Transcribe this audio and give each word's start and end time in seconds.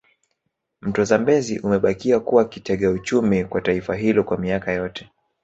Mto 0.81 1.03
Zambezi 1.03 1.59
umebakia 1.59 2.19
kuwa 2.19 2.45
kitega 2.45 2.89
uchumi 2.91 3.45
kwa 3.45 3.61
taifa 3.61 3.95
hilo 3.95 4.23
kwa 4.23 4.37
miaka 4.37 4.71
yote 4.71 5.09